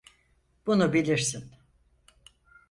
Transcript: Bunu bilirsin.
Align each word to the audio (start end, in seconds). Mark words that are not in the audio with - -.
Bunu 0.65 0.93
bilirsin. 0.93 1.51